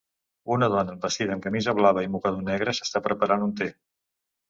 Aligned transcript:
Una 0.55 0.69
dona 0.75 0.95
vestida 1.03 1.35
amb 1.37 1.45
camisa 1.45 1.77
blava 1.81 2.07
i 2.09 2.11
mocador 2.17 2.51
negre 2.51 2.77
s'està 2.81 3.07
preparant 3.13 3.51
un 3.51 3.57
te 3.65 3.73